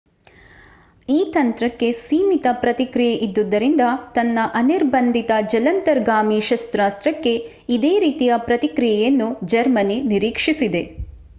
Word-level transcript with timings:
ಈ 1.07 1.31
ತಂತ್ರಕ್ಕೆ 1.33 1.87
ಸೀಮಿತ 1.97 2.47
ಪ್ರತಿಕ್ರಿಯೆ 2.61 3.15
ಇದ್ದುದರಿಂದ 3.25 3.83
ತನ್ನ 4.15 4.39
ಅನಿರ್ಬಂಧಿತ 4.53 5.31
ಜಲಾಂತರ್ಗಾಮಿ 5.51 6.39
ಶಸ್ತ್ರಾಸ್ತ್ರಕ್ಕೆ 6.47 7.33
ಇದೇ 7.75 7.93
ರೀತಿಯ 8.05 8.39
ಪ್ರತಿಕ್ರಿಯೆಯನ್ನು 8.47 9.29
ಜರ್ಮನಿ 9.47 9.99
ನಿರೀಕ್ಷಿಸಿದೆ 10.11 10.83